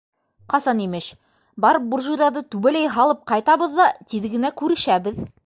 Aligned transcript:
—Ҡасан 0.51 0.79
имеш, 0.85 1.09
барып 1.65 1.85
буржуйҙарҙы 1.91 2.43
түбәләй 2.55 2.89
һалып 2.97 3.23
ҡайтабыҙ 3.33 3.79
ҙа 3.83 3.87
тиҙ 4.15 4.29
генә 4.35 4.55
күрешәбеҙ. 4.65 5.23